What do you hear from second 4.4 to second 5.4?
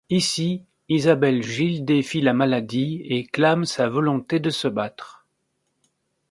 se battre.